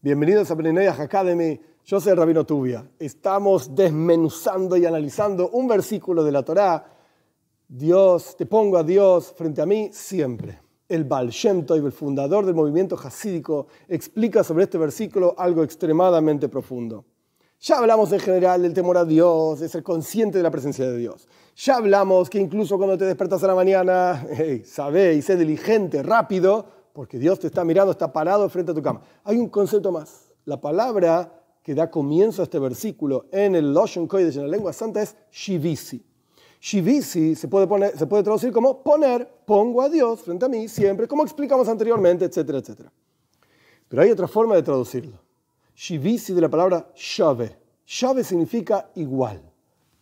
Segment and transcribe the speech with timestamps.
[0.00, 1.60] Bienvenidos a Breneyah Academy.
[1.84, 2.88] Yo soy el Rabino Tubia.
[3.00, 6.86] Estamos desmenuzando y analizando un versículo de la Torá.
[7.66, 10.60] Dios, te pongo a Dios frente a mí siempre.
[10.88, 17.04] El Baal Shem el fundador del movimiento hasídico, explica sobre este versículo algo extremadamente profundo.
[17.58, 20.96] Ya hablamos en general del temor a Dios, de ser consciente de la presencia de
[20.96, 21.26] Dios.
[21.56, 24.62] Ya hablamos que incluso cuando te despertas a la mañana, hey,
[25.16, 29.00] y sé diligente, rápido, porque Dios te está mirando, está parado frente a tu cama.
[29.22, 30.32] Hay un concepto más.
[30.44, 31.32] La palabra
[31.62, 35.14] que da comienzo a este versículo en el Loshon Kodesh, en la lengua santa, es
[35.30, 36.04] shivisi.
[36.60, 40.66] Shivisi se puede, poner, se puede traducir como poner, pongo a Dios frente a mí
[40.66, 42.92] siempre, como explicamos anteriormente, etcétera, etcétera.
[43.86, 45.20] Pero hay otra forma de traducirlo.
[45.76, 47.56] Shivisi de la palabra shave.
[47.86, 49.40] Shave significa igual.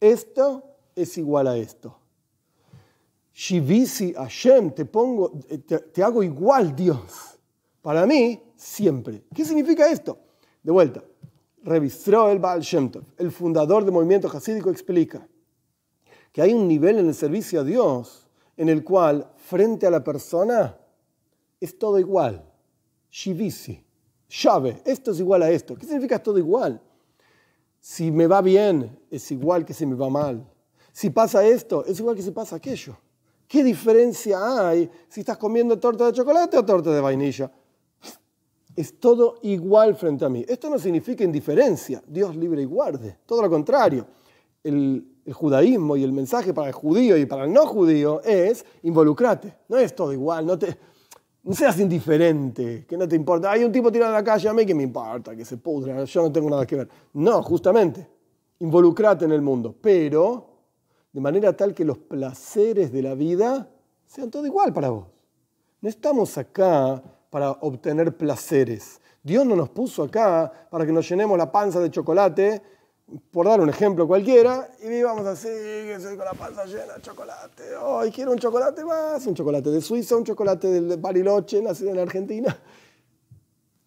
[0.00, 1.94] Esto es igual a esto.
[3.36, 5.30] Shivisi Hashem, te pongo,
[5.92, 7.38] te, hago igual Dios.
[7.82, 9.24] Para mí, siempre.
[9.34, 10.18] ¿Qué significa esto?
[10.62, 11.04] De vuelta,
[11.62, 15.28] revisó el Baal Shem Tov, el fundador del movimiento hasídico, explica
[16.32, 20.02] que hay un nivel en el servicio a Dios en el cual, frente a la
[20.02, 20.78] persona,
[21.60, 22.42] es todo igual.
[23.10, 23.84] Shivisi,
[24.30, 25.74] Shave, esto es igual a esto.
[25.76, 26.80] ¿Qué significa todo igual?
[27.80, 30.50] Si me va bien, es igual que si me va mal.
[30.90, 32.96] Si pasa esto, es igual que si pasa aquello.
[33.48, 37.50] ¿Qué diferencia hay si estás comiendo torta de chocolate o torta de vainilla?
[38.74, 40.44] Es todo igual frente a mí.
[40.46, 43.18] Esto no significa indiferencia, Dios libre y guarde.
[43.24, 44.06] Todo lo contrario.
[44.62, 49.56] El, judaísmo y el mensaje para el judío y para el no judío es involucrate.
[49.68, 50.76] No es todo igual, no, te,
[51.42, 53.50] no seas indiferente, que no te importa.
[53.50, 56.04] Hay un tipo tirado en la calle, a mí que me importa, que se pudra,
[56.04, 56.88] yo no tengo nada que ver.
[57.14, 58.08] No, justamente,
[58.60, 59.74] involucrate en el mundo.
[59.80, 60.55] Pero
[61.16, 63.70] de manera tal que los placeres de la vida
[64.06, 65.06] sean todo igual para vos.
[65.80, 69.00] No estamos acá para obtener placeres.
[69.22, 72.60] Dios no nos puso acá para que nos llenemos la panza de chocolate,
[73.30, 77.00] por dar un ejemplo cualquiera, y vivamos así, que soy con la panza llena de
[77.00, 77.76] chocolate.
[77.76, 81.98] Hoy quiero un chocolate más, un chocolate de Suiza, un chocolate de Bariloche, nacido en
[81.98, 82.54] Argentina.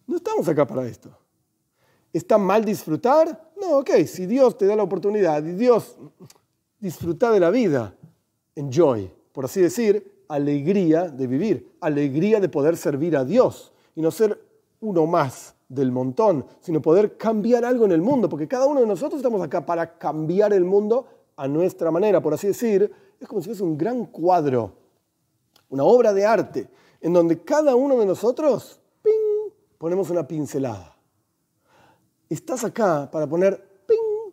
[0.08, 1.16] No estamos acá para esto.
[2.12, 3.52] ¿Está mal disfrutar?
[3.56, 5.96] No, ok, si Dios te da la oportunidad y Dios
[6.80, 7.94] disfrutar de la vida,
[8.54, 14.10] enjoy, por así decir, alegría de vivir, alegría de poder servir a Dios y no
[14.10, 14.40] ser
[14.80, 18.86] uno más del montón, sino poder cambiar algo en el mundo, porque cada uno de
[18.86, 23.40] nosotros estamos acá para cambiar el mundo a nuestra manera, por así decir, es como
[23.40, 24.72] si fuese un gran cuadro,
[25.68, 26.68] una obra de arte,
[27.00, 30.96] en donde cada uno de nosotros, ¡ping!, ponemos una pincelada.
[32.28, 33.69] Estás acá para poner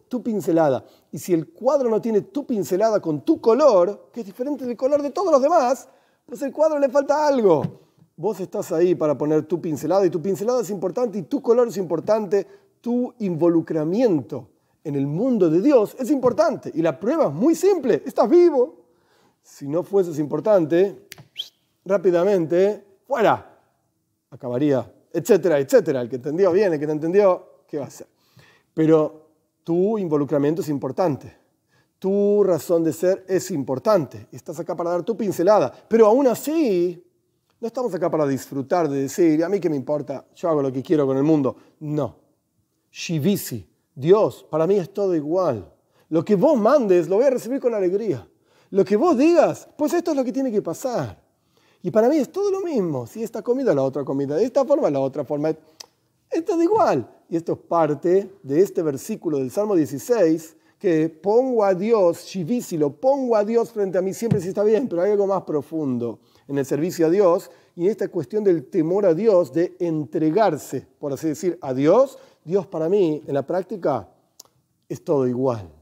[0.07, 0.85] tu pincelada.
[1.12, 4.78] Y si el cuadro no tiene tu pincelada con tu color, que es diferente del
[4.78, 5.88] color de todos los demás,
[6.25, 7.63] pues el cuadro le falta algo.
[8.16, 11.67] Vos estás ahí para poner tu pincelada y tu pincelada es importante y tu color
[11.67, 12.47] es importante,
[12.81, 14.50] tu involucramiento
[14.84, 16.72] en el mundo de Dios es importante.
[16.73, 18.85] Y la prueba es muy simple, estás vivo.
[19.44, 21.07] Si no fueses importante,
[21.85, 23.59] rápidamente, fuera,
[24.29, 26.01] acabaría, etcétera, etcétera.
[26.01, 28.07] El que entendió bien, el que no entendió, ¿qué va a hacer?
[28.73, 29.27] Pero
[29.67, 31.35] tu involucramiento es importante.
[32.00, 34.25] Tu razón de ser es importante.
[34.31, 35.73] Estás acá para dar tu pincelada.
[35.89, 37.03] Pero aún así,
[37.59, 40.72] no estamos acá para disfrutar de decir, a mí qué me importa, yo hago lo
[40.72, 41.57] que quiero con el mundo.
[41.81, 42.16] No.
[42.89, 45.69] Shivisi, Dios, para mí es todo igual.
[46.07, 48.25] Lo que vos mandes lo voy a recibir con alegría.
[48.69, 51.22] Lo que vos digas, pues esto es lo que tiene que pasar.
[51.84, 53.05] Y para mí es todo lo mismo.
[53.05, 54.38] Si esta comida, la otra comida.
[54.38, 55.53] De esta forma, la otra forma.
[56.30, 57.10] Esto es igual.
[57.30, 62.26] Y esto es parte de este versículo del Salmo 16, que pongo a Dios,
[63.02, 66.20] pongo a Dios frente a mí, siempre sí está bien, pero hay algo más profundo
[66.48, 71.14] en el servicio a Dios y esta cuestión del temor a Dios, de entregarse, por
[71.14, 72.18] así decir, a Dios.
[72.44, 74.09] Dios para mí, en la práctica,
[74.88, 75.77] es todo igual.